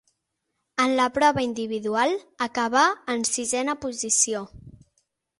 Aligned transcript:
En 0.83 0.93
la 0.99 1.03
prova 1.17 1.41
individual 1.47 2.13
acabà 2.45 2.85
en 3.15 3.21
sisena 3.33 3.77
posició. 3.83 4.41